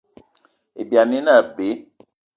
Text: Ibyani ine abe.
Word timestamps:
Ibyani 0.81 1.15
ine 1.21 1.31
abe. 1.39 1.69